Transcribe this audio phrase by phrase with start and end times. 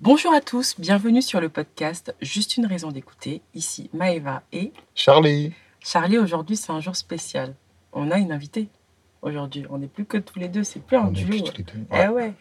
[0.00, 3.42] Bonjour à tous, bienvenue sur le podcast Juste une raison d'écouter.
[3.54, 5.52] Ici Maëva et Charlie.
[5.80, 6.18] Charlie.
[6.18, 7.54] Aujourd'hui, c'est un jour spécial.
[7.92, 8.68] On a une invitée
[9.22, 9.66] aujourd'hui.
[9.70, 11.28] On n'est plus que tous les deux, c'est plus un On est duo.
[11.28, 11.86] plus tous les deux.
[11.92, 12.32] Eh ouais,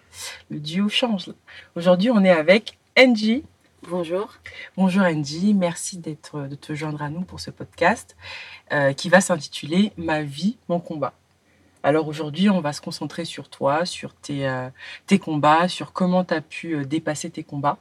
[0.50, 1.32] le duo change.
[1.76, 3.44] Aujourd'hui, on est avec Angie.
[3.90, 4.34] Bonjour.
[4.76, 8.18] Bonjour Angie, merci d'être, de te joindre à nous pour ce podcast
[8.74, 11.14] euh, qui va s'intituler Ma vie, mon combat.
[11.84, 14.70] Alors aujourd'hui, on va se concentrer sur toi, sur tes, euh,
[15.08, 17.78] tes combats, sur comment tu as pu euh, dépasser tes combats.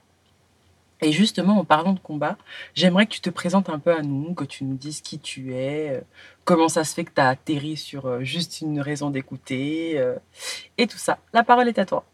[1.00, 2.36] Et justement, en parlant de combat,
[2.74, 5.54] j'aimerais que tu te présentes un peu à nous, que tu nous dises qui tu
[5.54, 6.00] es, euh,
[6.44, 10.02] comment ça se fait que tu as atterri sur juste une raison d'écouter,
[10.76, 11.18] et tout ça.
[11.32, 12.04] La parole est à toi.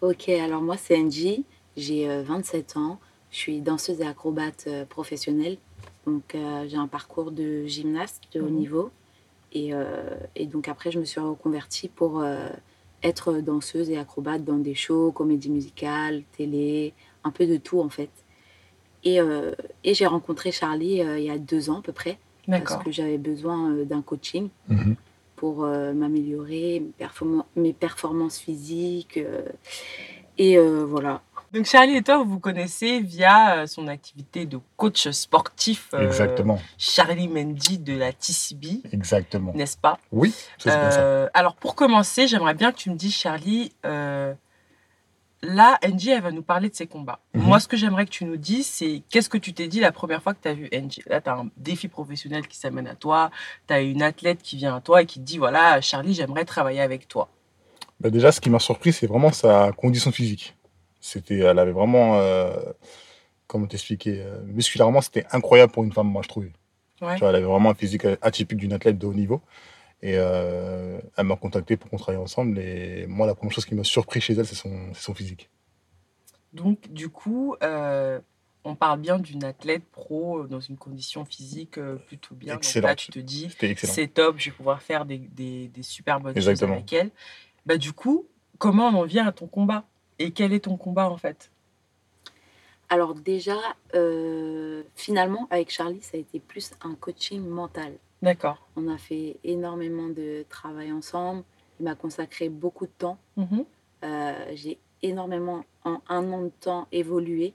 [0.00, 1.44] Ok, alors moi c'est Angie,
[1.76, 2.98] j'ai euh, 27 ans,
[3.30, 5.58] je suis danseuse et acrobate professionnelle.
[6.06, 8.54] Donc j'ai un parcours de gymnaste de haut Mhm.
[8.56, 8.90] niveau.
[9.52, 12.48] Et, euh, et donc après je me suis reconvertie pour euh,
[13.02, 16.92] être danseuse et acrobate dans des shows, comédie musicale, télé,
[17.24, 18.10] un peu de tout en fait.
[19.04, 19.52] Et, euh,
[19.84, 22.18] et j'ai rencontré Charlie euh, il y a deux ans à peu près,
[22.60, 24.48] parce que j'avais besoin euh, d'un coaching.
[24.68, 24.96] Mhm.
[25.36, 29.18] pour euh, m'améliorer, mes, performa- mes performances physiques.
[29.18, 29.42] euh,
[30.36, 31.22] et euh, voilà.
[31.52, 35.88] Donc Charlie et toi, vous vous connaissez via euh, son activité de coach sportif.
[35.94, 36.60] euh, Exactement.
[36.76, 39.52] Charlie Mendy de la TCB, Exactement.
[39.54, 39.98] n'est-ce pas?
[40.12, 41.00] Oui, c'est ça.
[41.00, 44.34] Euh, Alors pour commencer, j'aimerais bien que tu me dises, Charlie, euh,
[45.42, 47.20] là, Angie, elle va nous parler de ses combats.
[47.32, 47.42] Mhm.
[47.44, 49.92] Moi, ce que j'aimerais que tu nous dises, c'est qu'est-ce que tu t'es dit la
[49.92, 52.86] première fois que tu as vu Angie Là, tu as un défi professionnel qui s'amène
[52.88, 53.30] à toi,
[53.66, 56.44] tu as une athlète qui vient à toi et qui te dit, voilà, Charlie, j'aimerais
[56.44, 57.28] travailler avec toi.
[58.00, 60.54] Bah, déjà, ce qui m'a surpris, c'est vraiment sa condition physique.
[61.00, 62.52] C'était, elle avait vraiment, euh,
[63.46, 66.52] comment t'expliquer, euh, musculairement, c'était incroyable pour une femme, moi, je trouvais.
[67.00, 67.14] Ouais.
[67.14, 69.40] Tu vois, elle avait vraiment un physique atypique d'une athlète de haut niveau.
[70.00, 72.58] Et euh, elle m'a contacté pour qu'on travaille ensemble.
[72.58, 75.50] Et moi, la première chose qui m'a surpris chez elle, c'est son, c'est son physique.
[76.52, 78.20] Donc, du coup, euh,
[78.64, 82.54] on parle bien d'une athlète pro euh, dans une condition physique euh, plutôt bien.
[82.54, 83.92] Donc là, tu te dis, excellent.
[83.92, 86.74] c'est top, je vais pouvoir faire des, des, des super bonnes Exactement.
[86.74, 87.10] choses avec elle.
[87.66, 88.26] Bah, du coup,
[88.58, 89.84] comment on en vient à ton combat?
[90.18, 91.50] Et quel est ton combat en fait?
[92.88, 93.58] Alors déjà,
[93.94, 97.92] euh, finalement, avec Charlie, ça a été plus un coaching mental.
[98.22, 98.66] D'accord.
[98.76, 101.44] On a fait énormément de travail ensemble.
[101.78, 103.18] Il m'a consacré beaucoup de temps.
[103.36, 103.64] Mhm.
[104.04, 107.54] Euh, J'ai énormément, en un an de temps, évolué,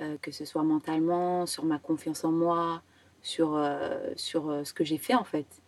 [0.00, 2.82] euh, que ce soit mentalement, sur ma confiance en moi,
[3.22, 3.60] sur,
[4.16, 5.59] sur ce que j'ai fait en fait,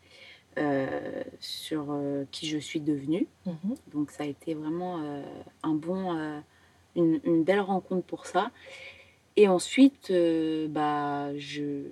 [0.58, 3.26] euh, sur euh, qui je suis devenue.
[3.46, 3.74] Mhm.
[3.92, 5.22] Donc ça a été vraiment euh,
[5.62, 6.42] un bon,
[6.94, 8.50] une, une belle rencontre pour ça.
[9.36, 10.12] Et ensuite,
[10.68, 11.84] bah, je...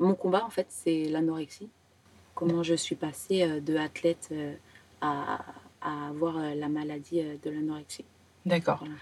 [0.00, 1.68] mon combat en fait, c'est l'anorexie.
[2.34, 4.34] Comment je suis passée de athlète
[5.00, 5.44] à,
[5.80, 8.04] à avoir la maladie de l'anorexie.
[8.46, 8.78] D'accord.
[8.80, 8.94] Voilà.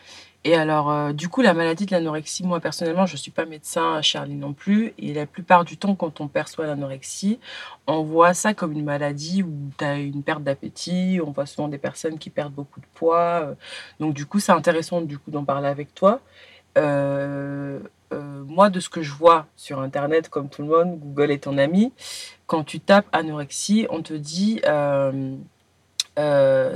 [0.45, 3.45] Et alors, euh, du coup, la maladie de l'anorexie, moi personnellement, je ne suis pas
[3.45, 4.93] médecin, Charlie non plus.
[4.99, 7.39] Et la plupart du temps, quand on perçoit l'anorexie,
[7.87, 11.21] on voit ça comme une maladie où tu as une perte d'appétit.
[11.25, 13.43] On voit souvent des personnes qui perdent beaucoup de poids.
[13.43, 13.55] euh.
[14.01, 16.21] Donc, du coup, c'est intéressant du coup d'en parler avec toi.
[16.77, 17.79] Euh,
[18.13, 21.45] euh, moi, de ce que je vois sur Internet, comme tout le monde, Google est
[21.45, 21.93] ton ami.
[22.47, 24.61] Quand tu tapes anorexie, on te dit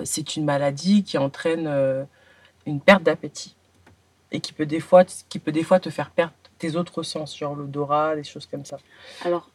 [0.04, 2.06] c'est une maladie qui entraîne
[2.66, 3.54] une perte d'appétit
[4.32, 7.36] et qui peut des fois qui peut des fois te faire perdre tes autres sens
[7.36, 8.78] genre l'odorat des choses comme ça
[9.24, 9.50] Alors,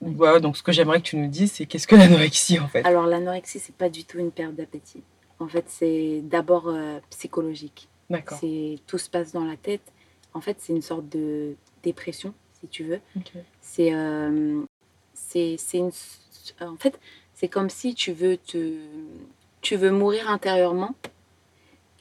[0.00, 2.84] voilà donc ce que j'aimerais que tu nous dises c'est qu'est-ce que l'anorexie en fait?
[2.84, 5.02] Alors l'anorexie, c'est pas du tout une perte d'appétit.
[5.38, 7.88] En fait, c'est d'abord euh, psychologique.
[8.08, 9.82] d'accord C'est tout se passe dans la tête.
[10.34, 13.00] En fait, c'est une sorte de dépression, si tu veux.
[13.60, 14.62] C'est euh,
[15.14, 15.90] c'est c'est une
[16.60, 16.98] en fait,
[17.34, 18.76] c'est comme si tu veux te
[19.62, 20.94] tu veux mourir intérieurement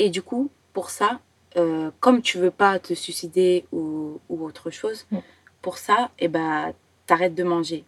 [0.06, 1.19] et du coup, pour ça,
[1.57, 5.17] euh, comme tu veux pas te suicider ou, ou autre chose, Mm.
[5.62, 6.73] pour ça, eh ben,
[7.07, 7.84] t'arrêtes de manger.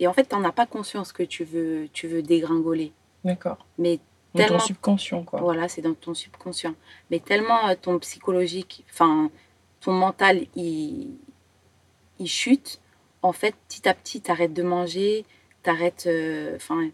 [0.00, 2.92] Et en fait, t'en as pas conscience que tu veux, tu veux dégringoler.
[3.24, 4.02] d'accord Mais dans
[4.42, 6.74] ton tellement- subconscient quoi voilà, c'est dans ton subconscient.
[7.10, 9.30] Mais tellement euh, ton psychologique, enfin,
[9.80, 11.08] ton mental, il,
[12.18, 12.80] il chute.
[13.22, 15.24] En fait, petit à petit, tu arrêtes de manger,
[15.62, 16.88] t'arrêtes, euh, enfin,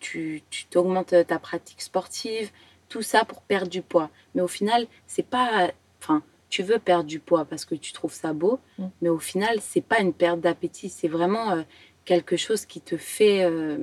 [0.00, 2.50] tu tu t'augmentes ta pratique sportive,
[2.90, 4.10] tout ça pour perdre du poids.
[4.34, 5.70] Mais au final, c'est pas,
[6.02, 8.84] enfin, tu veux perdre du poids parce que tu trouves ça beau, Mm.
[9.00, 11.62] mais au final, c'est pas une perte d'appétit, c'est vraiment euh,
[12.04, 13.78] quelque chose qui te fait, euh,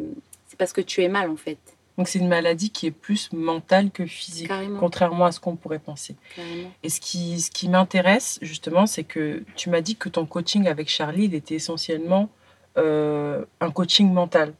[0.48, 1.58] c'est parce que tu es mal en fait,
[1.98, 4.80] donc c'est une maladie qui est plus mentale que physique carrément.
[4.80, 6.70] contrairement à ce qu'on pourrait penser carrément.
[6.84, 10.68] et ce qui ce qui m'intéresse justement c'est que tu m'as dit que ton coaching
[10.68, 12.30] avec Charlie il était essentiellement
[12.78, 14.54] euh, un coaching mental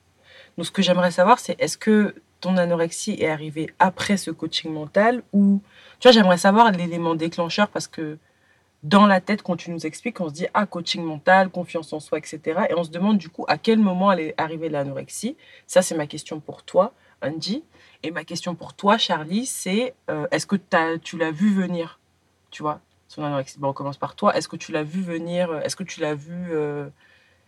[0.58, 4.72] donc ce que j'aimerais savoir c'est est-ce que ton anorexie est arrivée après ce coaching
[4.72, 5.62] mental ou
[6.00, 8.18] tu vois j'aimerais savoir l'élément déclencheur parce que
[8.84, 12.00] dans la tête quand tu nous expliques on se dit ah coaching mental confiance en
[12.00, 15.36] soi etc et on se demande du coup à quel moment elle est arrivée l'anorexie?
[15.66, 17.64] Ça c'est ma question pour toi Andy.
[18.04, 20.56] Et ma question pour toi Charlie c'est euh, est-ce que
[20.98, 22.00] tu l'as vu venir?
[22.52, 23.60] Tu vois son anorexie.
[23.60, 24.36] Bon, on commence par toi.
[24.36, 25.54] Est-ce que tu l'as vu venir?
[25.64, 26.88] Est-ce que tu l'as vu euh,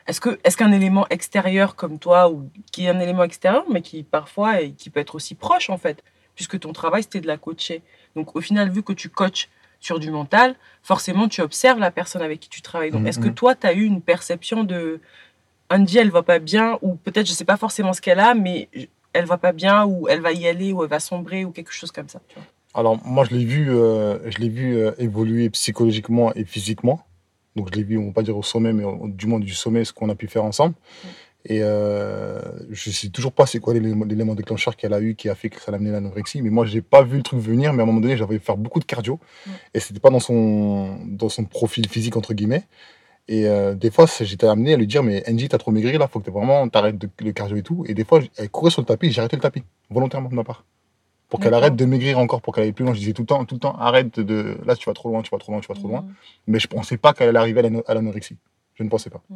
[0.07, 3.81] est-ce que est-ce qu'un élément extérieur comme toi ou qui est un élément extérieur mais
[3.81, 6.03] qui parfois et qui peut être aussi proche en fait
[6.35, 7.81] puisque ton travail c'était de la coacher
[8.15, 9.49] donc au final vu que tu coaches
[9.79, 13.27] sur du mental forcément tu observes la personne avec qui tu travailles donc est-ce que
[13.27, 13.33] Mhm.
[13.35, 14.99] toi tu as eu une perception de
[15.69, 18.67] Andy elle va pas bien ou peut-être je sais pas forcément ce qu'elle a mais
[19.13, 21.71] elle va pas bien ou elle va y aller ou elle va sombrer ou quelque
[21.71, 22.45] chose comme ça tu vois?
[22.75, 27.03] Alors, moi, je l'ai vu, euh, je l'ai vu euh, évoluer psychologiquement et physiquement.
[27.55, 29.53] Donc, je l'ai vu, on va pas dire au sommet, mais au- du moins du
[29.53, 30.75] sommet, ce qu'on a pu faire ensemble.
[31.45, 35.35] Et euh, je sais toujours pas c'est quoi l'élément déclencheur qu'elle a eu qui a
[35.35, 36.41] fait que ça l'a amené à l'anorexie.
[36.41, 38.57] Mais moi, j'ai pas vu le truc venir, mais à un moment donné, j'avais faire
[38.57, 39.19] beaucoup de cardio.
[39.45, 39.51] Mm.
[39.75, 42.63] Et c'était pas dans son, dans son profil physique, entre guillemets.
[43.29, 46.07] Et euh, des fois, j'étais amené à lui dire Mais Angie, t'as trop maigri là,
[46.07, 47.85] faut que tu vraiment t'arrêtes le cardio et tout.
[47.87, 50.43] Et des fois, elle courait sur le tapis, j'ai arrêté le tapis, volontairement de ma
[50.43, 50.65] part.
[51.29, 52.93] Pour qu'elle arrête de maigrir encore, pour qu'elle aille plus loin.
[52.93, 54.57] Je disais tout le temps, tout le temps, arrête de.
[54.65, 56.01] Là, tu vas trop loin, tu vas trop loin, tu vas trop loin.
[56.01, 56.13] Mhm.
[56.47, 58.37] Mais je pensais pas qu'elle allait arriver à l'ano- à l'anorexie.
[58.75, 59.21] Je ne pensais pas.
[59.29, 59.35] Mm.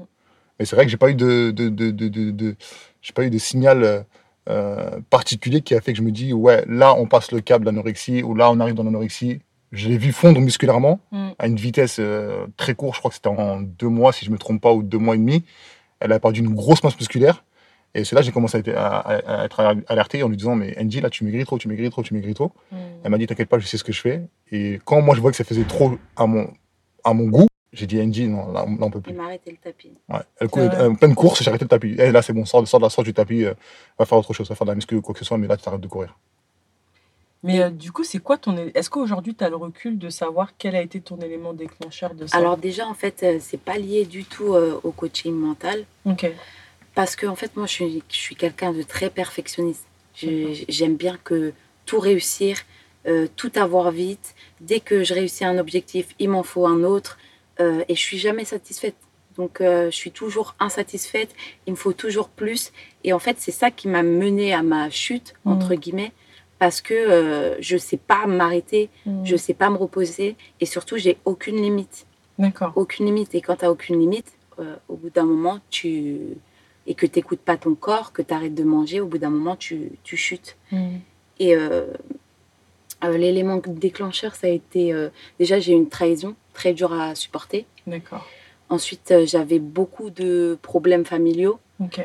[0.59, 2.55] Mais c'est vrai que j'ai pas eu de, de, de, de,
[3.01, 4.01] j'ai pas eu de signal euh,
[4.49, 7.61] euh, particulier qui a fait que je me dis ouais là on passe le cap
[7.61, 9.41] de l'anorexie ou là on arrive dans l'anorexie.
[9.71, 11.29] Je l'ai vu fondre musculairement Mm.
[11.39, 12.95] à une vitesse euh, très courte.
[12.95, 15.15] Je crois que c'était en deux mois si je me trompe pas ou deux mois
[15.15, 15.43] et demi.
[15.99, 17.43] Elle a perdu une grosse masse musculaire.
[17.95, 20.37] Et c'est là que j'ai commencé à être, à- à- à être alerté en lui
[20.37, 22.51] disant mais Angie là tu maigris trop, tu maigris trop, tu maigris trop.
[22.71, 22.75] Mm.
[23.03, 24.21] Elle m'a dit T'inquiète pas, je sais ce que je fais.
[24.51, 26.51] Et quand moi je vois que ça faisait trop à mon,
[27.03, 29.11] à mon goût, j'ai dit Angie, non, là, on- là, on peut plus.
[29.13, 29.91] Il m'a arrêté le tapis.
[30.09, 30.19] Ouais.
[30.39, 30.85] Elle vrai.
[30.87, 31.95] en pleine course, j'ai arrêté le tapis.
[31.97, 33.53] Et là, c'est bon, sors, sors, de la- sors du tapis, euh,
[33.97, 35.47] va faire autre chose, va faire de la muscu ou quoi que ce soit, mais
[35.47, 36.17] là, tu t'arrêtes de courir.
[37.41, 38.55] Mais euh, du coup, c'est quoi ton.
[38.73, 42.25] Est-ce qu'aujourd'hui, tu as le recul de savoir quel a été ton élément déclencheur de
[42.25, 42.37] ça?
[42.37, 45.83] Alors déjà, en fait, euh, c'est pas lié du tout euh, au coaching mental.
[46.05, 46.31] Ok.
[46.95, 49.85] Parce que en fait, moi, je suis, je suis quelqu'un de très perfectionniste.
[50.15, 51.53] J'aime bien que
[51.85, 52.57] tout réussir,
[53.07, 54.35] euh, tout avoir vite.
[54.61, 57.17] Dès que je réussis un objectif, il m'en faut un autre.
[57.59, 58.95] euh, et je suis jamais satisfaite.
[59.37, 61.29] Donc, euh, je suis toujours insatisfaite.
[61.67, 62.71] Il me faut toujours plus.
[63.03, 65.53] Et en fait, c'est ça qui m'a menée à ma chute, Mhm.
[65.53, 66.11] entre guillemets.
[66.57, 69.23] Parce que je sais pas m'arrêter, Mm.
[69.25, 70.35] je sais pas me reposer.
[70.61, 72.07] Et surtout, j'ai aucune limite
[72.39, 72.71] D'accord.
[72.75, 73.35] aucune limite.
[73.35, 74.31] Et quand tu n'as aucune limite,
[74.89, 76.17] au bout d'un moment, tu.
[76.85, 79.29] Et que tu n'écoutes pas ton corps, que tu arrêtes de manger, au bout d'un
[79.29, 80.57] moment, tu, tu chutes.
[80.71, 80.97] Mm.
[81.39, 81.85] Et euh,
[83.03, 84.93] euh, l'élément déclencheur, ça a été.
[84.93, 85.09] euh,
[85.39, 87.65] déjà, j'ai eu une trahison très dure à supporter.
[87.87, 88.25] D'accord.
[88.69, 91.59] Ensuite, j'avais beaucoup de problèmes familiaux.
[91.79, 92.01] Ok.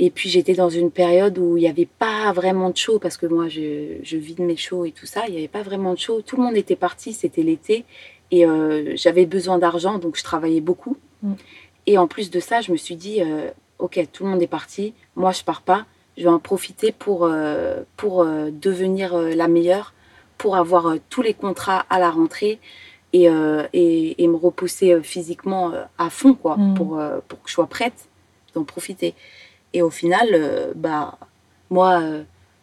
[0.00, 3.16] Et puis j'étais dans une période où il n'y avait pas vraiment de show parce
[3.16, 5.24] que moi je, je vide mes shows et tout ça.
[5.26, 6.22] Il n'y avait pas vraiment de show.
[6.22, 7.84] Tout le monde était parti, c'était l'été.
[8.30, 8.44] Et
[8.94, 10.96] j'avais besoin d'argent donc je travaillais beaucoup.
[11.24, 11.32] Mm.
[11.88, 14.46] Et en plus de ça, je me suis dit euh, Ok, tout le monde est
[14.46, 14.92] parti.
[15.16, 15.86] Moi je pars pas.
[16.18, 19.94] Je vais en profiter pour, euh, pour euh, devenir la meilleure,
[20.36, 22.58] pour avoir tous les contrats à la rentrée
[23.14, 23.28] et,
[23.72, 26.74] et, et me repousser physiquement à fond quoi, Mm.
[26.74, 28.08] pour, pour que je sois prête
[28.54, 29.14] d'en profiter.
[29.72, 31.16] Et au final, bah,
[31.70, 32.02] moi,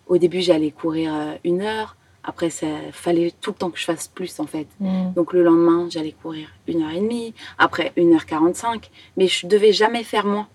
[0.08, 1.12] au début, j'allais courir
[1.44, 1.96] une heure.
[2.28, 4.68] Après, ça fallait tout le temps que je fasse plus, en fait.
[4.80, 5.14] Mm.
[5.14, 7.34] Donc, le lendemain, j'allais courir une heure et demie.
[7.60, 8.90] Après, une heure quarante-cinq.
[9.16, 10.48] Mais je devais jamais faire moins.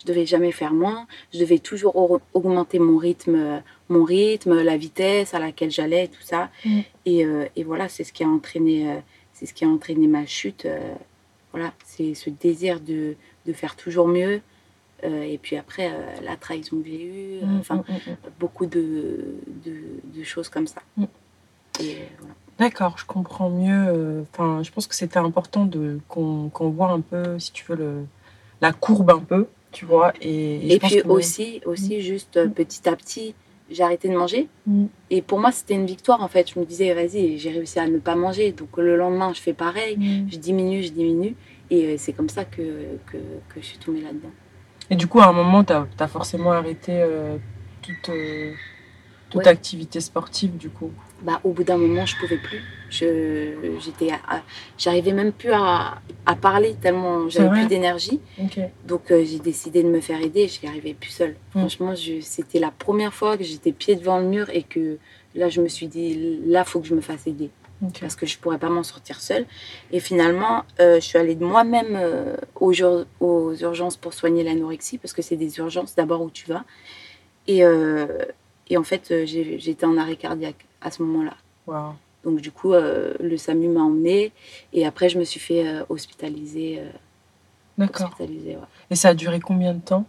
[0.00, 1.06] Je devais jamais faire moins.
[1.32, 6.22] Je devais toujours au- augmenter mon rythme, mon rythme, la vitesse à laquelle j'allais, tout
[6.22, 6.50] ça.
[6.64, 6.80] Mm.
[7.06, 8.96] Et, euh, et voilà, c'est ce qui a entraîné, euh,
[9.32, 10.66] c'est ce qui a entraîné ma chute.
[10.66, 10.94] euh,
[11.52, 14.42] voilà, c'est ce désir de, de faire toujours mieux.
[15.04, 18.16] Euh, et puis après, euh, la trahison que j'ai eue, enfin, mm, mm, mm.
[18.40, 19.34] beaucoup de,
[19.64, 19.74] de,
[20.18, 20.80] de choses comme ça.
[20.98, 21.02] Et
[21.82, 22.34] euh, voilà.
[22.58, 24.24] D'accord, je comprends mieux.
[24.32, 27.76] Enfin, je pense que c'était important de qu'on qu'on voit un peu, si tu veux,
[27.76, 27.92] le,
[28.62, 30.14] la courbe un peu, tu vois.
[30.22, 33.34] Et, et je Et pense puis que- aussi, aussi juste petit à petit,
[33.68, 34.48] j'ai arrêté de manger.
[35.10, 36.50] Et pour moi, c'était une victoire en fait.
[36.50, 38.52] Je me disais, vas-y, j'ai réussi à ne pas manger.
[38.52, 39.98] Donc le lendemain, je fais pareil.
[40.30, 41.36] Je diminue, je diminue.
[41.68, 42.62] Et c'est comme ça que,
[43.12, 43.18] que,
[43.50, 44.30] que je suis tombée là-dedans.
[44.90, 47.36] Et du coup, à un moment, tu as, forcément arrêté euh,
[47.82, 48.52] toute, euh,
[49.30, 49.48] toute Ouais.
[49.48, 50.92] activité sportive, du coup.
[51.22, 52.62] Bah, au bout d'un moment, je pouvais plus.
[54.78, 58.20] J'arrivais même plus à, à parler tellement j'avais plus d'énergie.
[58.86, 60.46] Donc euh, j'ai décidé de me faire aider.
[60.46, 61.36] Je n'y arrivais plus seule.
[61.54, 61.60] Mm.
[61.60, 64.98] Franchement, c'était la première fois que j'étais pied devant le mur et que
[65.34, 67.50] là, je me suis dit, là, faut que je me fasse aider
[68.00, 69.46] parce que je pourrais pas m'en sortir seule.
[69.92, 74.42] Et finalement, euh, je suis allée de moi-même euh, aux, ur- aux urgences pour soigner
[74.42, 76.64] l'anorexie parce que c'est des urgences d'abord où tu vas.
[77.46, 78.06] Et, euh,
[78.70, 81.36] et en fait, j'étais en arrêt cardiaque à ce moment-là.
[82.24, 84.32] Donc du coup, le SAMU m'a emmenée
[84.72, 86.82] et après, je me suis fait hospitaliser.
[87.78, 88.16] D'accord.
[88.18, 88.56] ouais.
[88.90, 90.06] Et ça a duré combien de temps?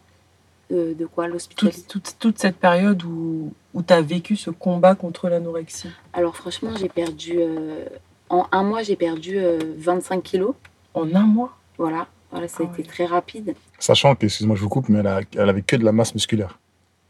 [0.72, 1.26] Euh, de quoi?
[1.26, 5.89] Toute, l'hospitalisation toute, toute cette période où, où tu as vécu ce combat contre l'anorexie
[6.13, 7.34] Alors franchement, j'ai perdu...
[7.38, 7.86] euh,
[8.29, 10.55] en un mois, j'ai perdu euh, 25 kilos.
[10.96, 11.55] En un mois?
[11.77, 12.88] Voilà, voilà ça a Ah été ouais.
[12.88, 13.53] très rapide.
[13.77, 16.15] Sachant que, excuse-moi, je vous coupe, mais elle, a- elle avait que de la masse
[16.15, 16.57] musculaire.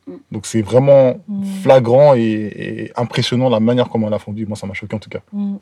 [0.07, 0.15] Mm.
[0.33, 1.43] Donc c'est vraiment Mm.
[1.63, 4.45] flagrant et, et impressionnant la manière comment elle a fondu.
[4.45, 5.21] Moi, ça m'a choqué en tout cas.
[5.31, 5.55] Mm.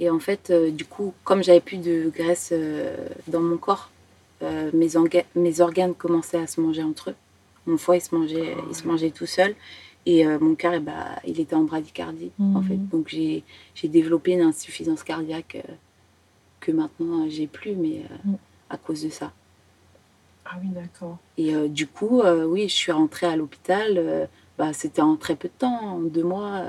[0.00, 2.96] Et en fait, euh, du coup, comme j'avais plus de graisse euh,
[3.28, 3.90] dans mon corps,
[4.42, 4.88] euh, mes,
[5.36, 7.14] mes organes commençaient à se manger entre eux.
[7.66, 9.54] Mon foie, il se mangeait, il se mangeait tout seul.
[10.10, 12.64] Et euh, mon cœur, eh ben, il était en bradycardie, en Mhm.
[12.66, 12.88] fait.
[12.88, 15.72] Donc, j'ai développé une insuffisance cardiaque euh,
[16.60, 18.34] que maintenant, euh, j'ai plus, mais euh, Mm.
[18.70, 19.32] à cause de ça.
[20.46, 21.18] Ah oui, d'accord.
[21.36, 24.28] Et du coup, oui, je suis rentrée à l'hôpital.
[24.56, 26.64] bah, C'était en très peu de temps, en deux mois.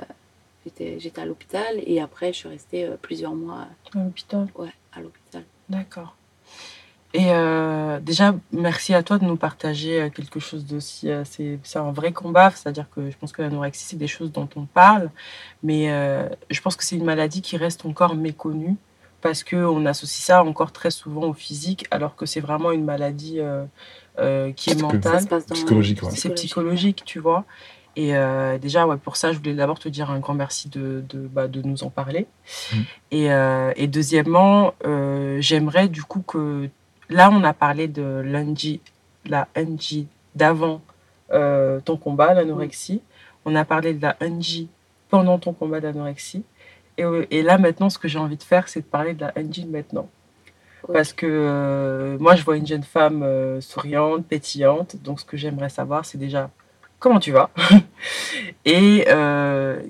[0.65, 5.43] J'étais à l'hôpital et après, je suis restée plusieurs mois À l'hôpital ouais, à l'hôpital.
[5.69, 6.13] D'accord.
[7.13, 11.10] Et euh, déjà, merci à toi de nous partager euh, quelque chose d'aussi.
[11.10, 14.32] euh, c'est c'est un vrai combat, c'est-à-dire que je pense que l'anorexie, c'est des choses
[14.32, 15.10] dont on parle,
[15.63, 18.75] mais euh, je pense que c'est une maladie qui reste encore méconnue
[19.22, 23.39] parce qu'on associe ça encore très souvent au physique, alors que c'est vraiment une maladie
[23.39, 23.66] euh,
[24.20, 25.25] euh, qui est mentale.
[25.51, 26.12] Psychologique, ouais.
[26.12, 27.44] C'est psychologique, tu vois.
[27.96, 31.04] Et euh, déjà, ouais, pour ça, je voulais d'abord te dire un grand merci de,
[31.10, 32.28] de, bah, de nous en parler.
[32.72, 32.86] Mhm.
[33.12, 36.70] Et, euh, et deuxièmement, euh, j'aimerais du coup que...
[37.10, 38.82] Là, on a parlé de lundi,
[39.25, 40.82] la NG d'avant
[41.32, 43.01] euh, ton combat, l'anorexie.
[43.46, 44.68] On a parlé de la NG
[45.10, 46.44] pendant ton combat d'anorexie.
[46.98, 49.22] Et, euh, et là, maintenant, ce que j'ai envie de faire, c'est de parler de
[49.22, 50.10] la NG maintenant.
[50.94, 54.96] Parce que euh, moi, je vois une jeune femme euh, souriante, pétillante.
[55.01, 56.50] Donc, ce que j'aimerais savoir, c'est déjà
[57.00, 57.50] comment tu vas
[58.66, 59.06] et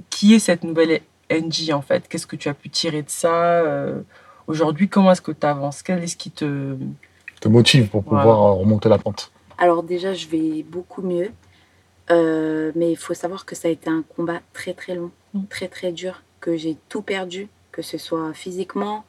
[0.09, 2.07] qui est cette nouvelle NG en fait?
[2.07, 3.63] Qu'est-ce que tu as pu tirer de ça?
[4.45, 5.81] Aujourd'hui, comment est-ce que tu avances?
[5.83, 6.75] Quel est ce qui te.
[7.39, 8.39] Te motive pour pouvoir Voilà.
[8.39, 9.31] euh, remonter la pente.
[9.57, 11.31] Alors déjà, je vais beaucoup mieux.
[12.11, 15.43] Euh, mais il faut savoir que ça a été un combat très très long, Mm.
[15.47, 19.03] très très dur, que j'ai tout perdu, que ce soit physiquement,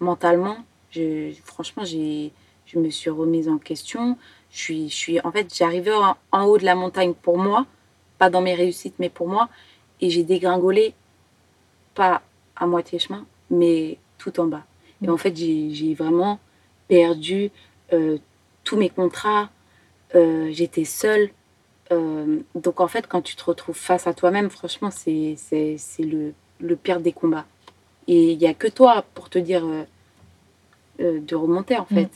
[0.00, 0.56] mentalement.
[0.90, 2.32] Je, franchement, j'ai,
[2.64, 4.16] je me suis remise en question.
[4.50, 7.66] Je suis, je suis, en fait, j'arrivais en, en haut de la montagne pour moi,
[8.18, 9.50] pas dans mes réussites, mais pour moi,
[10.00, 10.94] et j'ai dégringolé,
[11.94, 12.22] pas
[12.56, 14.64] à moitié chemin, mais tout en bas.
[15.02, 15.10] Et Mm.
[15.10, 16.38] en fait, j'ai, j'ai vraiment
[16.88, 17.48] perdu euh,
[18.64, 19.50] tous mes contrats.
[20.14, 21.30] Euh, j'étais seule.
[21.92, 26.02] Euh, donc en fait, quand tu te retrouves face à toi-même, franchement, c'est, c'est, c'est
[26.02, 27.46] le, le pire des combats.
[28.08, 29.82] Et il n'y a que toi pour te dire euh,
[31.00, 31.94] euh, de remonter, en Mm.
[31.94, 32.10] fait.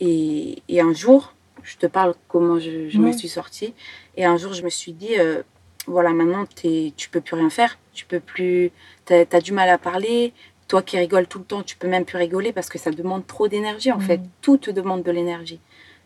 [0.00, 3.16] Et, et un jour, je te parle comment je, je Oui.
[3.16, 3.74] suis sortie.
[4.16, 5.42] Et un jour, je me suis dit, euh,
[5.86, 7.78] voilà, maintenant, t'es, tu peux plus rien faire.
[7.92, 8.70] Tu peux plus...
[9.04, 10.32] T'as, as du mal à parler.
[10.70, 13.26] Toi qui rigoles tout le temps, tu peux même plus rigoler parce que ça demande
[13.26, 14.02] trop d'énergie, en Mm.
[14.02, 14.20] fait.
[14.40, 15.58] Tout te demande de l'énergie.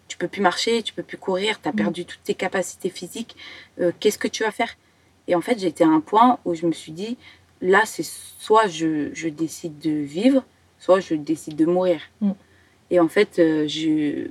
[0.09, 1.77] Tu peux plus marcher, tu peux plus courir, tu as Mm.
[1.77, 3.37] perdu toutes tes capacités physiques.
[3.79, 4.75] Euh, qu'est-ce que tu vas faire?
[5.29, 7.19] Et en fait, j'étais à un point où je me suis dit,
[7.61, 10.43] là, c'est soit je, je décide de vivre,
[10.79, 12.01] soit je décide de mourir.
[12.23, 12.31] Mm.
[12.91, 14.29] Et en fait, euh, je,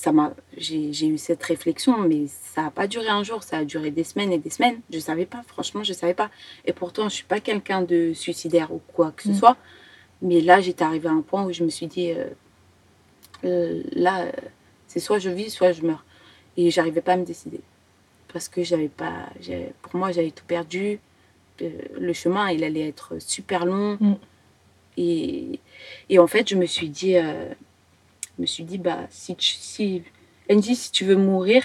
[0.00, 3.58] ça m'a, j'ai, j'ai eu cette réflexion, mais ça n'a pas duré un jour, ça
[3.58, 4.80] a duré des semaines et des semaines.
[4.88, 6.30] Je ne savais pas, franchement, je ne savais pas.
[6.64, 9.34] Et pourtant, je ne suis pas quelqu'un de suicidaire ou quoi que ce Mm.
[9.34, 9.56] soit.
[10.22, 12.24] Mais là, j'étais arrivée à un point où je me suis dit, euh,
[13.44, 14.32] euh, là,
[14.86, 16.02] c'est soit je vis, soit je meurs.
[16.56, 17.60] Et j'arrivais pas à me décider.
[18.32, 19.28] Parce que j'avais pas.
[19.82, 20.98] Pour moi, j'avais tout perdu.
[21.60, 23.98] Euh, Le chemin, il allait être super long.
[24.00, 24.14] Mm.
[24.96, 25.60] Et,
[26.08, 27.16] et en fait, je me suis dit,
[28.36, 30.02] je me suis dit, bah, si, tu, si,
[30.50, 31.64] Angie, si tu veux mourir,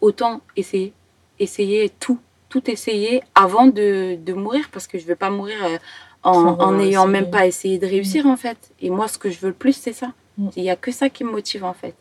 [0.00, 0.92] autant essayer.
[1.38, 2.18] Essayer tout.
[2.48, 4.68] Tout essayer avant de, de mourir.
[4.72, 5.78] Parce que je veux pas mourir euh,
[6.22, 8.72] en n'ayant même pas essayé de réussir, en fait.
[8.80, 10.12] Et moi, ce que je veux le plus, c'est ça.
[10.36, 10.48] Mm.
[10.56, 11.94] Il n'y a que ça qui me motive, en fait.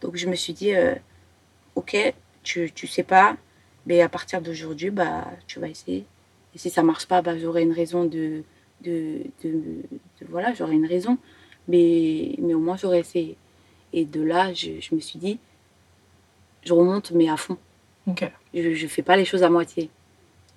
[0.00, 0.94] Donc, je me suis dit, euh,
[1.74, 1.96] ok,
[2.42, 3.36] tu, tu sais pas,
[3.86, 6.04] mais à partir d'aujourd'hui, bah, tu vas essayer.
[6.54, 8.42] Et si ça marche pas, bah, j'aurai une raison de,
[8.82, 11.18] de, de, de- voilà, j'aurai une raison.
[11.68, 13.36] Mais, mais au moins, j'aurais essayé.
[13.92, 15.38] Et de là, je, je me suis dit,
[16.64, 17.56] je remonte, mais à fond.
[18.06, 18.30] Ok.
[18.54, 19.90] Je ne fais pas les choses à moitié.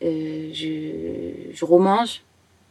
[0.03, 2.21] Euh, je, je remange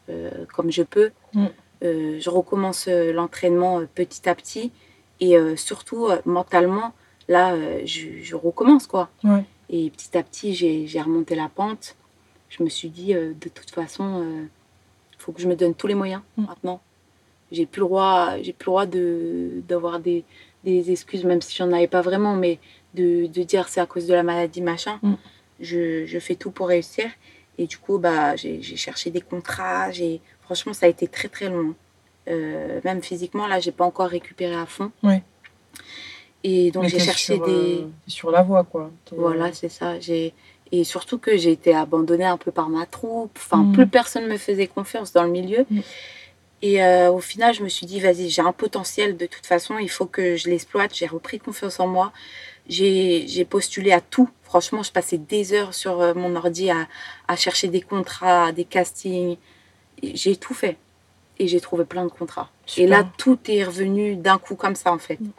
[0.09, 1.11] euh, comme je peux.
[1.35, 1.47] Mm.
[1.85, 4.73] Euh, je recommence l'entraînement petit à petit.
[5.21, 6.93] Et surtout, mentalement,
[7.27, 9.11] là, je, je recommence, quoi.
[9.25, 9.43] Ouais.
[9.69, 11.97] Et petit à petit, j'ai remonté la pente.
[12.49, 14.25] Je me suis dit, de toute façon,
[15.13, 16.45] il faut que je me donne tous les moyens Mm.
[16.47, 16.81] maintenant.
[17.53, 20.25] J'ai plus le droit, j'ai plus le droit de d'avoir des,
[20.65, 22.59] des excuses, même si j'en avais pas vraiment, mais
[22.95, 24.99] de, de dire c'est à cause de la maladie, machin.
[25.03, 25.15] Mm.
[25.61, 27.07] je, je fais tout pour réussir.
[27.61, 29.91] Et du coup, bah, j'ai cherché des contrats.
[29.91, 31.75] J'ai franchement, ça a été très très long.
[32.29, 34.93] Euh, même physiquement, là, j'ai pas encore récupéré à fond.
[35.03, 35.23] Ouais.
[36.45, 37.53] Et donc j'ai cherché sur, des.
[37.81, 38.91] euh, sur la voie, quoi.
[39.07, 39.99] T'es- Voilà, c'est ça.
[39.99, 40.35] J'ai
[40.71, 43.33] et surtout que j'ai été abandonnée un peu par ma troupe.
[43.37, 43.73] Enfin, Mm.
[43.73, 45.65] plus personne me faisait confiance dans le milieu.
[45.71, 45.81] Mm.
[46.61, 49.79] Et euh, au final, je me suis dit, vas-y, j'ai un potentiel de toute façon,
[49.79, 50.95] il faut que je l'exploite.
[50.95, 52.13] J'ai repris confiance en moi.
[52.69, 54.29] J'ai postulé à tout.
[54.43, 56.89] Franchement, je passais des heures sur euh, mon ordi à,
[57.29, 59.37] à chercher des contrats, des castings.
[60.03, 60.77] J'ai tout fait.
[61.39, 62.51] Et j'ai trouvé plein de contrats.
[62.77, 65.21] Et là, tout est revenu d'un coup comme ça, en fait.
[65.21, 65.31] Mm.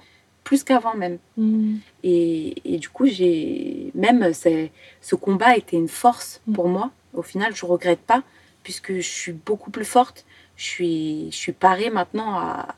[0.46, 1.20] Plus qu'avant même.
[1.36, 1.78] Mm.
[2.04, 6.54] Et, et du coup, j'ai même ce combat était une force Mm.
[6.54, 6.92] pour moi.
[7.14, 8.24] Au final, je regrette pas
[8.64, 10.26] puisque je suis beaucoup plus forte.
[10.60, 12.76] Je suis, je suis parée maintenant à,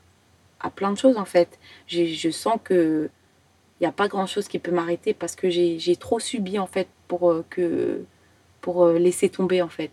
[0.60, 1.58] à plein de choses en fait.
[1.88, 3.10] J'ai- Je sens que
[3.80, 6.68] il n'y a pas grand chose qui peut m'arrêter parce que j'ai trop subi en
[6.68, 8.04] fait pour euh, que
[8.62, 9.90] pour euh, laisser tomber en fait.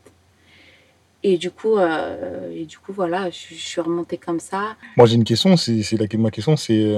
[1.22, 4.76] Et du coup, euh, et du coup voilà, je, je suis remontée comme ça.
[4.98, 5.56] Moi, j'ai une question.
[5.56, 5.82] C'est,
[6.18, 6.94] ma question, c'est,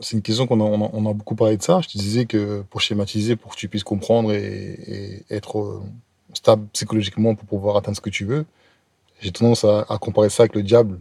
[0.00, 1.82] c'est une question qu'on a, on a, beaucoup parlé de ça.
[1.82, 5.82] Je te disais que pour schématiser, pour que tu puisses comprendre et, être
[6.32, 8.46] stable psychologiquement pour pouvoir atteindre ce que tu veux,
[9.24, 11.00] j'ai tendance à, à comparer ça avec le diable,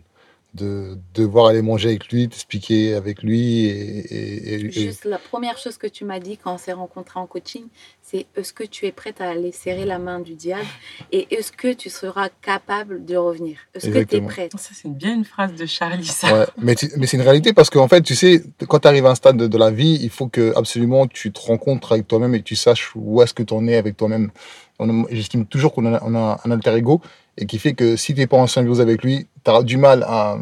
[0.53, 5.17] de devoir aller manger avec lui, t'expliquer avec lui et, et- et- et- Juste la
[5.17, 7.63] première chose que tu m'as dit quand on s'est rencontrés en coaching,
[8.03, 10.67] c'est est-ce que tu es prête à aller serrer la main du diable
[11.11, 13.57] et est-ce que tu seras capable de revenir?
[13.73, 14.51] Est-ce que tu es prête?
[14.57, 16.31] Ça, c'est bien une phrase de Charlie, ça.
[16.31, 19.09] Ouais, mais, mais c'est une réalité parce qu'en fait, tu sais, quand tu arrives à
[19.09, 22.35] un stade de, de la vie, il faut que absolument tu te rencontres avec toi-même
[22.35, 24.29] et que tu saches où est-ce que tu en es avec toi-même.
[25.09, 27.01] J'estime toujours qu'on a, on a un alter ego
[27.37, 29.77] et qui fait que si tu n'es pas en symbiose avec lui, tu auras du
[29.77, 30.37] mal à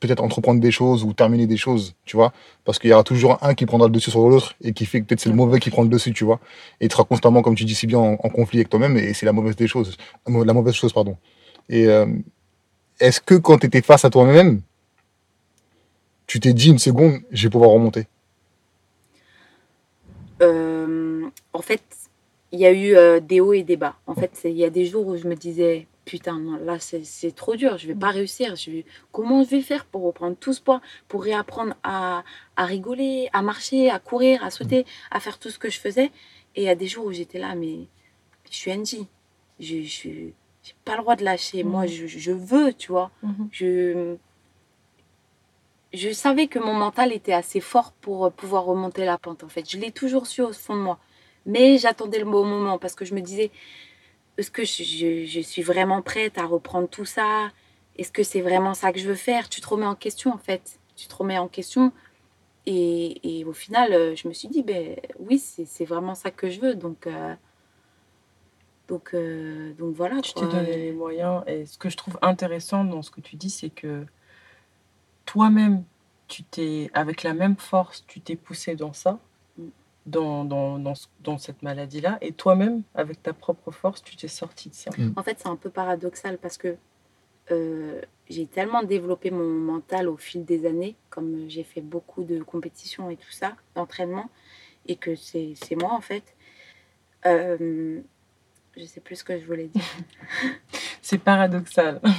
[0.00, 2.32] peut-être entreprendre des choses ou terminer des choses, tu vois,
[2.64, 5.00] parce qu'il y aura toujours un qui prendra le dessus sur l'autre et qui fait
[5.00, 6.38] que peut-être c'est le mauvais qui prend le dessus, tu vois,
[6.80, 9.14] et tu seras constamment, comme tu dis si bien, en, en conflit avec toi-même et
[9.14, 9.96] c'est la mauvaise des choses,
[10.26, 11.16] la mauvaise chose, pardon.
[11.68, 12.06] Et euh,
[13.00, 14.60] est-ce que quand tu étais face à toi-même,
[16.26, 18.06] tu t'es dit une seconde, je vais pouvoir remonter?
[20.42, 21.82] Euh, En fait,
[22.52, 23.96] il y a eu euh, des hauts et des bas.
[24.06, 27.34] En fait, il y a des jours où je me disais putain, non, là c'est
[27.34, 28.56] trop dur, je vais pas réussir.
[28.56, 28.84] Je vais...
[29.12, 32.22] Comment je vais faire pour reprendre tout ce poids, pour réapprendre à,
[32.56, 36.12] à rigoler, à marcher, à courir, à sauter, à faire tout ce que je faisais
[36.54, 37.88] Et il y a des jours où j'étais là, mais
[38.50, 38.98] je suis NJ.
[39.58, 40.08] Je je
[40.66, 41.62] j'ai pas le droit de lâcher.
[41.62, 41.70] Mhm.
[41.70, 43.10] Moi, je, je veux, tu vois.
[43.22, 43.48] Mhm.
[43.52, 44.16] Je,
[45.92, 49.48] je savais que mon mental était assez fort pour euh, pouvoir remonter la pente, en
[49.48, 49.68] fait.
[49.70, 50.98] Je l'ai toujours su au fond de moi.
[51.46, 53.50] Mais j'attendais le bon moment parce que je me disais,
[54.38, 57.50] est-ce que je, je- je suis vraiment prête à reprendre tout ça?
[57.96, 59.48] Est-ce que c'est vraiment ça que je veux faire?
[59.48, 60.80] Tu te remets en question, en fait.
[60.96, 61.92] Tu te remets en question.
[62.66, 66.50] Et, et au final, euh, je me suis dit, ben oui, c'est vraiment ça que
[66.50, 66.74] je veux.
[66.74, 67.34] Donc, euh,
[68.88, 70.20] donc, euh, donc voilà.
[70.22, 71.42] Tu t'es donné les moyens.
[71.46, 74.04] Et ce que je trouve intéressant dans ce que tu dis, c'est que
[75.24, 75.84] toi-même,
[76.28, 79.18] tu t'es, avec la même force, tu t'es poussé dans ça.
[80.06, 82.18] Dans, dans, dans, ce- dans cette maladie-là.
[82.20, 84.90] Et toi-même, avec ta propre force, tu t'es sorti de ça.
[85.16, 86.76] En fait, c'est un peu paradoxal parce que
[87.50, 92.42] euh, j'ai tellement développé mon mental au fil des années, comme j'ai fait beaucoup de
[92.42, 94.28] compétitions et tout ça, d'entraînement,
[94.88, 96.34] et que c'est c'est moi en fait.
[97.26, 98.00] Euh,
[98.76, 99.82] je sais plus ce que je voulais dire.
[101.02, 102.00] C'est paradoxal.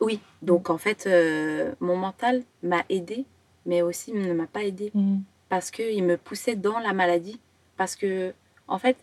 [0.00, 3.24] Oui, donc en fait, euh, mon mental m'a aidé,
[3.66, 5.18] mais aussi ne m'a pas aidé Mm.
[5.52, 7.38] Parce qu'il me poussait dans la maladie.
[7.76, 8.32] Parce que,
[8.68, 8.96] en fait,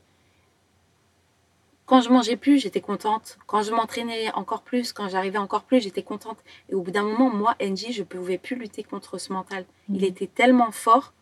[1.86, 3.38] quand je mangeais plus, j'étais contente.
[3.46, 6.40] Quand je m'entraînais encore plus, quand j'arrivais encore plus, j'étais contente.
[6.70, 9.64] Et au bout d'un moment, moi, NJ, je ne pouvais plus lutter contre ce mental.
[9.94, 10.06] Il Mm.
[10.06, 11.14] était tellement fort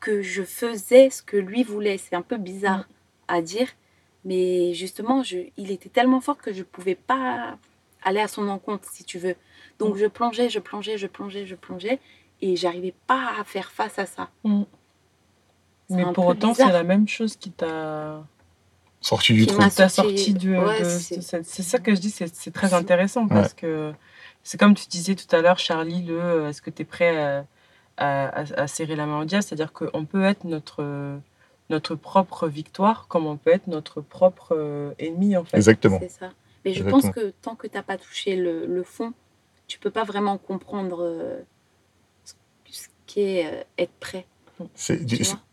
[0.00, 1.98] que je faisais ce que lui voulait.
[1.98, 2.88] C'est un peu bizarre
[3.28, 3.68] à dire,
[4.24, 7.58] mais justement, je, il était tellement fort que je ne pouvais pas
[8.02, 9.36] aller à son encontre, si tu veux.
[9.78, 12.00] Donc je plongeais, je plongeais, je plongeais, je plongeais,
[12.42, 14.28] et j'arrivais pas à faire face à ça.
[14.44, 14.62] Mm.
[15.90, 18.22] Mais pour autant, c'est la même chose qui t'a
[19.00, 19.60] Sorti du trou.
[19.62, 23.54] sorti- sorti de, ouais, de- c'est- ça que je dis, c'est c'est très intéressant parce
[23.54, 23.92] que
[24.42, 27.16] c'est comme tu disais tout à l'heure, Charlie, le euh, est-ce que tu es prêt
[27.16, 27.44] à,
[27.96, 29.42] à- à- à serrer la main au diable?
[29.42, 31.18] C'est-à-dire qu'on peut être notre,
[31.70, 35.56] notre propre victoire comme on peut être notre propre euh, ennemi en fait.
[35.56, 35.98] Exactement.
[36.00, 36.30] C'est ça.
[36.64, 37.00] Mais je Exactement.
[37.00, 39.14] pense que tant que tu n'as pas touché le, le fond,
[39.66, 41.40] tu peux pas vraiment comprendre euh,
[43.18, 44.24] euh, être prêt.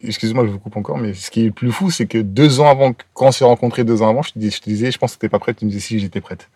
[0.02, 2.60] Excuse-moi, je vous coupe encore, mais ce qui est le plus fou, c'est que deux
[2.60, 4.92] ans avant, quand on s'est rencontrés deux ans avant, je te, dis- je te disais,
[4.92, 6.50] je pense que t'étais pas prête, tu me disais si j'étais prête.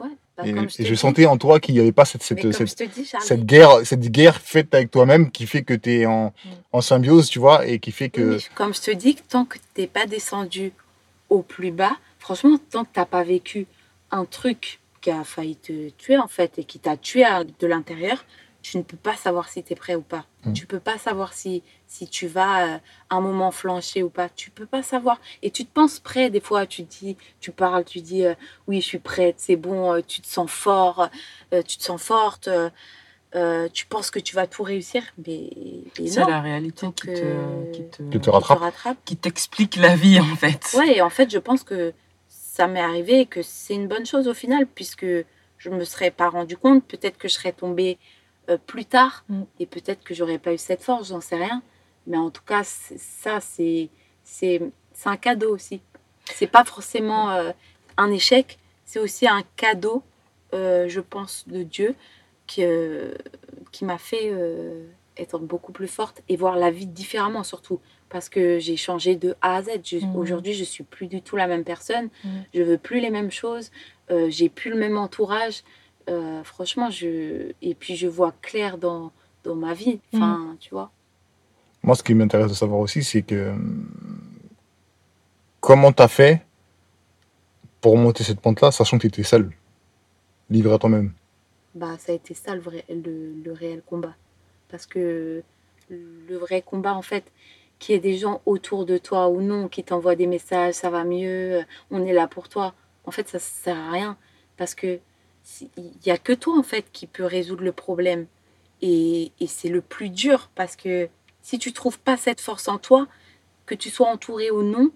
[0.00, 0.08] Ouais.
[0.36, 2.40] Bah, Et, comme et te je sentais en toi qu'il n'y avait pas cette, cette,
[2.52, 6.48] cette, dis, guerre, cette guerre faite avec toi-même qui fait que tu es en, Mm.
[6.72, 8.36] en symbiose, tu vois, et qui fait que.
[8.36, 10.72] Oui, comme je te dis, tant que tu n'es pas descendu
[11.30, 13.66] au plus bas, franchement, tant que tu n'as pas vécu
[14.10, 17.24] un truc qui a failli te tuer, en fait, et qui t'a tué
[17.60, 18.24] de l'intérieur,
[18.64, 20.24] tu ne peux pas savoir si tu es prêt ou pas.
[20.46, 20.54] Mm.
[20.54, 22.78] Tu peux pas savoir si, si tu vas euh,
[23.10, 24.30] un moment flancher ou pas.
[24.30, 25.20] Tu peux pas savoir.
[25.42, 28.34] Et tu te penses prêt, des fois, tu dis, tu parles, tu dis, euh,
[28.66, 31.10] oui, je suis prête, c'est bon, euh, tu te sens fort,
[31.52, 32.70] euh, tu te sens forte, euh,
[33.34, 35.50] euh, tu penses que tu vas tout réussir, mais,
[36.00, 38.96] mais C'est la réalité Donc, qui te, euh, qui te, Qui te Tu te rattrape.
[39.04, 40.74] qui t'explique la vie, en fait.
[40.74, 41.92] Ouais, et en fait, je pense que
[42.30, 45.04] ça m'est arrivé et que c'est une bonne chose au final, puisque
[45.58, 46.82] je me serais pas rendu compte.
[46.84, 47.98] Peut-être que je serais tombée
[48.48, 49.42] euh, plus tard Mm.
[49.60, 51.62] et peut-être que j'aurais pas eu cette force, j'en sais rien.
[52.06, 53.88] Mais en tout cas, ça, c'est
[54.22, 54.60] c'est
[54.92, 55.80] c'est un cadeau aussi.
[56.32, 57.52] C'est pas forcément euh,
[57.96, 60.02] un échec, c'est aussi un cadeau,
[60.54, 61.94] euh, je pense, de Dieu
[62.46, 62.62] qui,
[63.72, 64.32] qui m'a fait
[65.16, 67.80] être beaucoup plus forte et voir la vie différemment surtout
[68.14, 69.70] parce que j'ai changé de A à Z.
[69.92, 70.14] Mhm.
[70.14, 72.10] Aujourd'hui, je suis plus du tout la même personne.
[72.22, 72.44] Mhm.
[72.54, 73.72] Je veux plus les mêmes choses.
[74.10, 75.64] Euh, j'ai plus le même entourage.
[76.08, 79.12] Euh, franchement, je et puis je vois clair dans
[79.42, 80.00] dans ma vie.
[80.12, 80.90] Enfin, tu vois.
[81.82, 83.88] Moi, ce qui m'intéresse de savoir aussi, c'est que hum,
[85.60, 86.42] comment tu as fait
[87.80, 89.50] pour monter cette pente-là, sachant que tu étais seul,
[90.48, 91.12] livré à toi-même.
[91.74, 94.14] Bah, ça a été ça le vrai, le, le réel combat.
[94.70, 95.42] Parce que
[95.90, 97.24] le vrai combat, en fait,
[97.78, 100.88] qu'il y ait des gens autour de toi ou non qui t'envoient des messages, ça
[100.88, 102.74] va mieux, on est là pour toi.
[103.04, 104.16] En fait, ça sert à rien.
[104.56, 104.98] Parce que
[105.76, 108.26] il y a que toi, en fait, qui peut résoudre le problème.
[108.82, 111.08] Et, et c'est le plus dur parce que
[111.42, 113.06] si tu trouves pas cette force en toi,
[113.66, 114.90] que tu sois entouré ou non,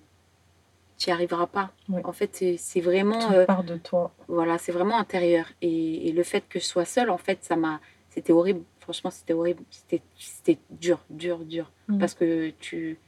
[0.99, 1.73] tu n'y arriveras pas.
[1.89, 2.01] Oui.
[2.05, 3.33] En fait, c'est- vraiment.
[3.33, 4.13] Euh, part de toi.
[4.27, 5.47] voilà, c'est vraiment intérieur.
[5.63, 7.81] Et, et le fait que je sois seule, en fait, ça m'a.
[8.11, 8.63] C'était horrible.
[8.81, 9.63] Franchement, c'était horrible.
[9.71, 11.71] C'était dur, dur, dur.
[11.89, 11.99] Mm.
[11.99, 12.99] Parce que tu.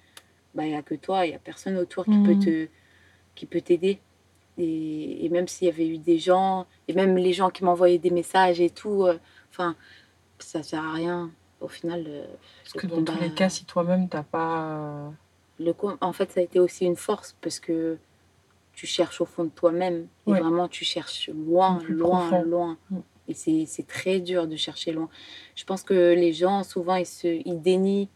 [0.55, 2.27] Bah, il n'y a que toi, il n'y a personne autour qui Mm.
[2.27, 2.69] peut te
[3.35, 3.99] qui peut t'aider.
[4.59, 7.99] Et, et même s'il y avait eu des gens, et même les gens qui m'envoyaient
[7.99, 9.19] des messages et tout, euh,
[9.51, 9.77] enfin,
[10.39, 11.31] ça sert à rien.
[11.61, 12.25] Au final, euh,
[12.65, 14.63] Parce que dans tous les cas, si toi-même, t'as pas...
[14.65, 15.09] euh,
[15.59, 17.99] le en fait, ça a été aussi une force parce que
[18.73, 20.07] tu cherches au fond de toi-même.
[20.27, 22.43] Et vraiment, tu cherches loin, loin, profond.
[22.43, 22.79] loin.
[22.91, 22.99] Mm.
[23.29, 25.09] Et c'est très dur de chercher loin.
[25.55, 28.09] Je pense que les gens, souvent, ils, se, ils dénient,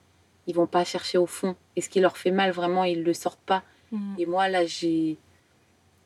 [0.47, 1.55] ils vont pas chercher au fond.
[1.77, 3.63] Et ce qui leur fait mal, vraiment, ils le sortent pas.
[4.19, 5.19] Et moi, là, j'ai.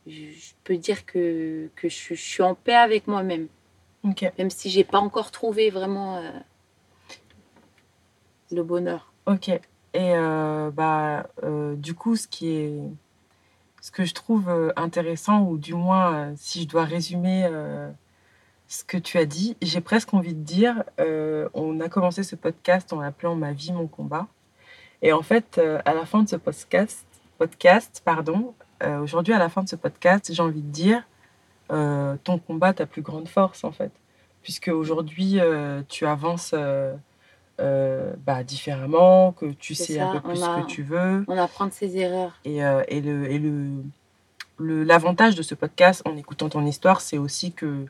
[0.08, 3.48] Je peux dire que, que je, je suis en paix avec moi-même.
[4.04, 4.30] Ok.
[4.38, 6.30] Même si j'ai pas encore trouvé vraiment euh,
[8.52, 9.12] le bonheur.
[9.26, 9.48] Ok.
[9.48, 9.60] Et
[9.94, 12.80] euh, bah, euh, du coup, ce qui est,
[13.80, 17.48] ce que je trouve intéressant, ou du moins, si je dois résumer
[18.66, 20.84] ce que tu as dit, j'ai presque envie de dire,
[21.54, 24.26] on a commencé ce podcast en l'appelant Ma vie, mon combat.
[25.00, 27.06] Et en fait, à la fin de ce podcast,
[27.38, 31.02] podcast pardon, euh, aujourd'hui, à la fin de ce podcast, j'ai envie de dire,
[31.72, 33.90] euh, ton combat, ta plus grande force, en fait.
[34.42, 36.94] Puisque aujourd'hui, euh, tu avances euh,
[37.60, 41.24] euh, bah, différemment, que tu sais un peu plus ce que tu veux.
[41.28, 42.32] On apprend de ses erreurs.
[42.44, 43.66] Et, euh, et le, et le,
[44.58, 47.86] le- l'avantage de ce podcast, en écoutant ton histoire, c'est aussi que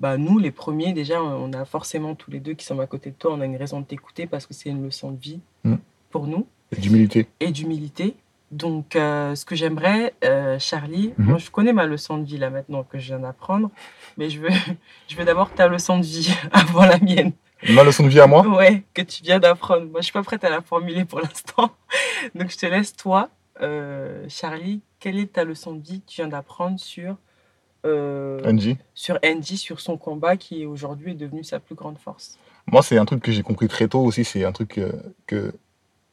[0.00, 3.10] bah, nous, les premiers, déjà, on a forcément tous les deux qui sommes à côté
[3.10, 5.40] de toi, on a une raison de t'écouter parce que c'est une leçon de vie
[5.64, 5.76] Mm.
[6.10, 7.26] pour nous Et d'humilité.
[7.40, 8.14] et d'humilité.
[8.52, 11.26] Donc, euh, ce que j'aimerais, euh, Charlie, Mhm.
[11.26, 13.70] moi je connais ma leçon de vie là maintenant que je viens d'apprendre,
[14.16, 14.48] mais je veux,
[15.08, 17.32] je veux d'abord ta leçon de vie avant la mienne.
[17.70, 19.86] Ma leçon de vie à moi, Ouais, que tu viens d'apprendre.
[19.86, 21.70] Moi, je suis pas prête à la formuler pour l'instant.
[22.34, 23.30] Donc, je te laisse, toi,
[23.62, 27.16] euh, Charlie, quelle est ta leçon de vie que tu viens d'apprendre sur,
[28.44, 28.76] Angie.
[28.94, 32.38] sur Andy, sur son combat qui aujourd'hui est devenu sa plus grande force?
[32.66, 34.24] Moi, c'est un truc que j'ai compris très tôt aussi.
[34.24, 34.92] C'est un truc euh,
[35.26, 35.52] que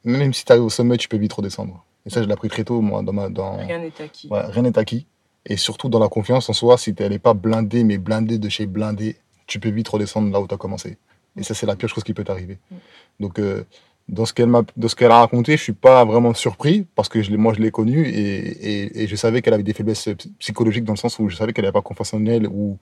[0.04, 1.84] même si tu arrives au sommet, tu peux vite redescendre.
[2.06, 3.28] Et ça, je l'ai appris très tôt, moi, dans ma.
[3.28, 3.56] Dans...
[3.56, 4.28] Rien n'est acquis.
[4.28, 5.06] Ouais, rien n'est acquis.
[5.46, 8.48] Et surtout dans la confiance en soi, si elle n'est pas blindée, mais blindée de
[8.48, 10.96] chez blindé, tu peux vite redescendre là où tu as commencé.
[11.36, 12.58] Et ça, c'est la pire chose qui peut t'arriver.
[12.70, 12.76] Mm.
[13.20, 13.64] Donc, euh,
[14.08, 17.08] dans ce qu'elle m'a, de ce qu'elle a raconté, je suis pas vraiment surpris parce
[17.08, 20.08] que je moi, je l'ai connue et, et, et je savais qu'elle avait des faiblesses
[20.18, 22.78] psy- psychologiques dans le sens où je savais qu'elle n'avait pas confiance en elle ou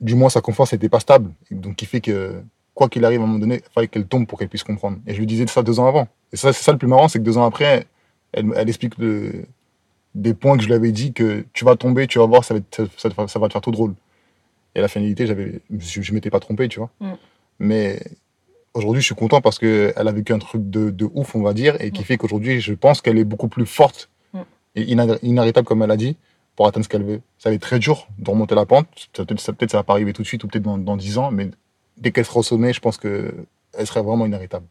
[0.00, 1.30] du moins sa confiance n'était pas stable.
[1.50, 2.42] Donc, qui fait que
[2.74, 4.98] quoi qu'il arrive à un moment donné, il fallait qu'elle tombe pour qu'elle puisse comprendre.
[5.06, 6.06] Et je lui disais ça deux ans avant.
[6.32, 7.86] Et ça, c'est ça le plus marrant, c'est que deux ans après,
[8.32, 9.44] elle, elle explique le,
[10.14, 12.54] des points que je lui avais dit que tu vas tomber, tu vas voir, ça
[12.54, 13.94] va, être- ça, ça te fa- ça va te faire tout drôle.
[14.74, 16.90] Et à la finalité, j'avais, je, je m'étais pas trompé, tu vois.
[17.00, 17.12] Mm.
[17.58, 18.00] Mais
[18.74, 21.52] aujourd'hui, je suis content parce qu'elle a vécu un truc de, de ouf, on va
[21.54, 22.04] dire, et qui Mm.
[22.04, 24.38] fait qu'aujourd'hui, je pense qu'elle est beaucoup plus forte Mm.
[24.76, 26.16] et ina- inarrêtable, comme elle a dit,
[26.56, 27.20] pour atteindre ce qu'elle veut.
[27.38, 28.86] Ça va être très dur de remonter la pente.
[29.16, 31.16] Ça, Peut-être ça, ça va pas arriver tout de suite ou peut-être dans, dans 10
[31.18, 31.50] ans, mais
[31.96, 33.46] dès qu'elle sera au sommet, je pense qu'elle
[33.84, 34.66] serait vraiment inarrêtable.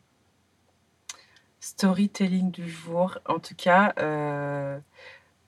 [1.70, 3.20] Storytelling du jour.
[3.28, 4.80] En tout cas, euh,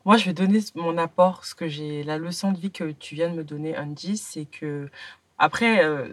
[0.06, 3.16] moi, je vais donner mon apport, ce que j'ai, la leçon de vie que tu
[3.16, 4.90] viens de me donner, Andy, c'est que
[5.40, 6.10] après, euh,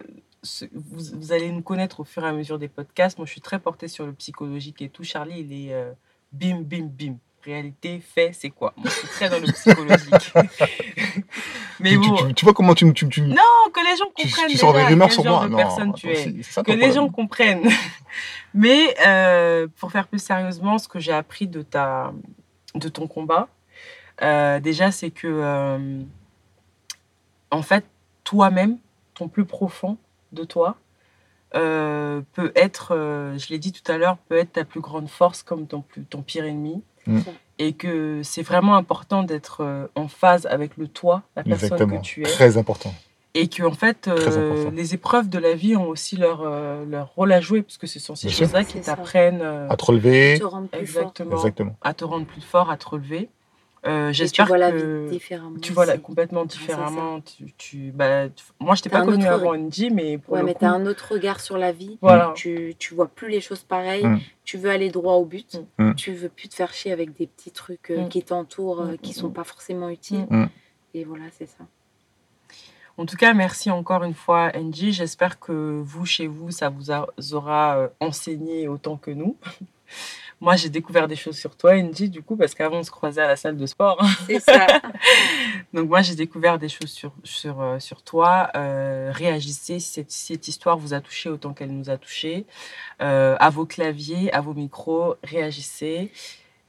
[0.72, 3.18] vous allez nous connaître au fur et à mesure des podcasts.
[3.18, 5.04] Moi, je suis très portée sur le psychologique et tout.
[5.04, 5.92] Charlie, il est euh,
[6.32, 7.16] bim, bim, bim.
[7.52, 8.74] Réalité, fait, c'est quoi?
[8.76, 10.34] Moi, je suis très dans le psychologique.
[11.80, 13.36] Mais Tu, bon, tu- tu vois comment tu, me- tu, tu, non,
[13.72, 16.18] que les gens comprennent tu sors des rumeurs sur moi de Non, personne tu attends,
[16.18, 17.66] es c'est- c'est ça que les gens comprennent.
[18.54, 22.12] Mais euh, pour faire plus sérieusement, ce que j'ai appris de, ta,
[22.74, 23.48] de ton combat,
[24.20, 26.02] euh, déjà, c'est que, euh,
[27.50, 27.86] en fait,
[28.24, 28.76] toi-même,
[29.14, 29.96] ton plus profond
[30.32, 30.76] de toi,
[31.54, 35.08] euh, peut être, euh, je l'ai dit tout à l'heure, peut être ta plus grande
[35.08, 36.82] force comme ton, plus, ton pire ennemi.
[37.08, 37.20] Mm.
[37.60, 41.98] Et que c'est vraiment important d'être euh, en phase avec le toi, la personne Exactement.
[41.98, 42.24] que tu es.
[42.24, 42.94] Très important.
[43.34, 47.08] Et que en fait, euh, les épreuves de la vie ont aussi leur, euh, leur
[47.14, 50.38] rôle à jouer, parce que ce sont ces choses-là qui t'apprennent euh, À te relever.
[50.38, 51.02] Te rendre plus fort.
[51.02, 51.76] exactement, Exactement.
[51.82, 53.28] à te rendre plus fort, à te relever.
[53.88, 55.58] Euh, Et tu J'espère vois la que vie différemment.
[55.60, 57.20] tu vois la, complètement différemment.
[57.22, 60.34] Tu, tu, bah, tu- moi, je t'ai pas un connu autre avant Andy, mais pour
[60.34, 61.98] Ouais, le mais coup, tu as un autre regard sur la vie.
[62.02, 62.32] voilà.
[62.36, 64.04] Tu, tu vois plus les choses pareilles.
[64.06, 64.20] Mm.
[64.44, 65.60] Tu veux aller droit au but.
[65.78, 65.94] Mm.
[65.94, 68.08] Tu veux plus te faire chier avec des petits trucs euh, Mm.
[68.08, 69.32] qui t'entourent, euh, Mm, qui mm, sont mm.
[69.32, 70.26] pas forcément utiles.
[70.28, 70.46] Mm.
[70.94, 71.64] Et voilà, c'est ça.
[72.96, 74.92] En tout cas, merci encore une fois, Angie.
[74.92, 79.36] J'espère que vous, chez vous, ça vous a- aura euh, enseigné autant que nous.
[80.40, 83.20] Moi, j'ai découvert des choses sur toi, Angie, du coup, parce qu'avant, on se croisait
[83.22, 84.00] à la salle de sport.
[84.26, 84.66] C'est ça.
[85.72, 88.48] Donc moi, j'ai découvert des choses sur, sur, euh, sur toi.
[88.56, 92.44] Euh, réagissez si cette, cette histoire vous a touché autant qu'elle nous a touché.
[93.02, 96.12] Euh, à vos claviers, à vos micros, réagissez.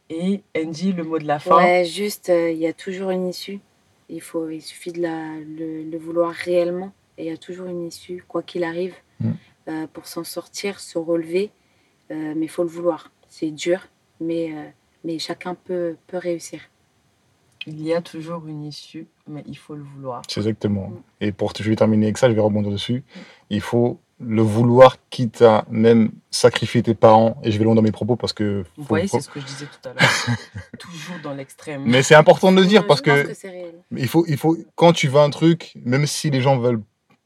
[0.09, 1.55] Et Andy, le mot de la fin.
[1.57, 3.59] ouais, juste, euh, il y a toujours une issue.
[4.09, 6.91] Il, faut, il suffit de la, le, le vouloir réellement.
[7.19, 9.31] Et il y a toujours une issue, quoi qu'il arrive, Mm.
[9.67, 11.51] euh, pour s'en sortir, se relever.
[12.09, 13.11] Euh, mais il faut le vouloir.
[13.29, 13.87] C'est dur,
[14.19, 14.65] mais, euh,
[15.03, 16.59] mais chacun peut, peut réussir.
[17.67, 20.21] Il y a toujours une issue, mais il faut le vouloir.
[20.27, 20.89] C'est exactement.
[20.89, 21.01] Mm.
[21.21, 23.03] Et pour je vais terminer avec ça, je vais rebondir dessus.
[23.49, 27.39] Il faut le vouloir, quitte à même sacrifier tes parents.
[27.43, 28.63] Et je vais loin dans mes propos parce que.
[28.77, 30.37] Vous voyez, c'est ce que je disais tout à l'heure.
[30.79, 31.83] toujours dans l'extrême.
[31.85, 33.75] Mais c'est important de le dire Je parce pense que que c'est réel.
[33.95, 36.81] il faut, il faut, quand tu veux un truc, même si les gens veulent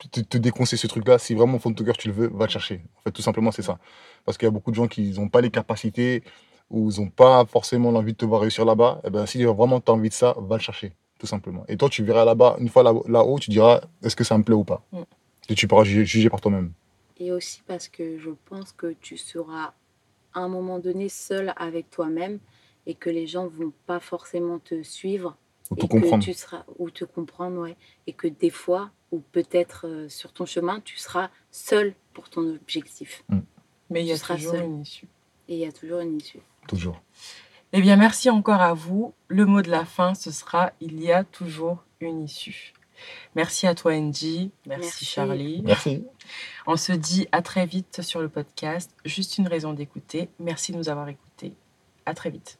[0.09, 2.45] te, te ce truc-là, si vraiment au fond de ton cœur tu le veux, va
[2.45, 2.81] le chercher.
[2.97, 3.79] En fait, tout simplement, c'est ça.
[4.25, 6.23] Parce qu'il y a beaucoup de gens qui n'ont pas les capacités
[6.69, 9.01] ou ils n'ont pas forcément l'envie de te voir réussir là-bas.
[9.05, 11.63] Et ben, si vraiment tu as envie de ça, va le chercher, tout simplement.
[11.67, 14.43] Et toi, tu verras là-bas, une fois là- là-haut, tu diras est-ce que ça me
[14.43, 14.83] plaît ou pas?
[14.91, 15.01] Mm.
[15.49, 16.71] Et tu pourras juger, juger par toi-même.
[17.19, 19.73] Et aussi parce que je pense que tu seras
[20.33, 22.39] à un moment donné seul avec toi-même
[22.85, 25.37] et que les gens vont pas forcément te suivre
[25.69, 26.23] Ou que comprendre.
[26.23, 27.75] tu seras ou te comprendre ouais
[28.07, 32.41] et que des fois ou peut-être euh, sur ton chemin tu seras seul pour ton
[32.55, 33.23] objectif
[33.89, 34.63] Mais il y a toujours seul.
[34.63, 35.07] une issue.
[35.47, 36.39] et il y a toujours une issue.
[36.67, 37.01] Toujours.
[37.73, 39.13] Eh bien, merci encore à vous.
[39.27, 42.73] Le mot de la fin, ce sera il y a toujours une issue.
[43.35, 44.51] Merci à toi, Angie.
[44.67, 45.05] Merci, Merci.
[45.05, 45.61] Charlie.
[45.63, 46.03] Merci.
[46.67, 48.95] On se dit à très vite sur le podcast.
[49.05, 50.29] Juste une raison d'écouter.
[50.39, 51.53] Merci de nous avoir écoutés.
[52.05, 52.59] À très vite.